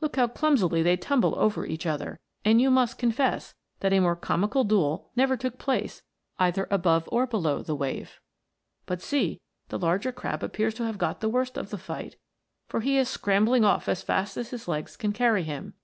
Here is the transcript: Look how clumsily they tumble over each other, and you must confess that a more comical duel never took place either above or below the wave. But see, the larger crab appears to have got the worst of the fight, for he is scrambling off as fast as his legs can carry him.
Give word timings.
Look 0.00 0.16
how 0.16 0.26
clumsily 0.26 0.82
they 0.82 0.96
tumble 0.96 1.38
over 1.38 1.64
each 1.64 1.86
other, 1.86 2.18
and 2.44 2.60
you 2.60 2.68
must 2.68 2.98
confess 2.98 3.54
that 3.78 3.92
a 3.92 4.00
more 4.00 4.16
comical 4.16 4.64
duel 4.64 5.12
never 5.14 5.36
took 5.36 5.56
place 5.56 6.02
either 6.36 6.66
above 6.68 7.08
or 7.12 7.28
below 7.28 7.62
the 7.62 7.76
wave. 7.76 8.18
But 8.86 9.00
see, 9.02 9.40
the 9.68 9.78
larger 9.78 10.10
crab 10.10 10.42
appears 10.42 10.74
to 10.74 10.84
have 10.84 10.98
got 10.98 11.20
the 11.20 11.28
worst 11.28 11.56
of 11.56 11.70
the 11.70 11.78
fight, 11.78 12.16
for 12.66 12.80
he 12.80 12.98
is 12.98 13.08
scrambling 13.08 13.64
off 13.64 13.88
as 13.88 14.02
fast 14.02 14.36
as 14.36 14.50
his 14.50 14.66
legs 14.66 14.96
can 14.96 15.12
carry 15.12 15.44
him. 15.44 15.74